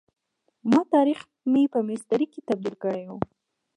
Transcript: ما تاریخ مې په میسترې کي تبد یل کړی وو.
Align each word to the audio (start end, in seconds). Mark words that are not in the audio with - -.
ما 0.69 0.81
تاریخ 0.93 1.19
مې 1.51 1.63
په 1.73 1.79
میسترې 1.87 2.27
کي 2.33 2.39
تبد 2.47 2.63
یل 2.67 2.75
کړی 2.83 3.03
وو. 3.09 3.17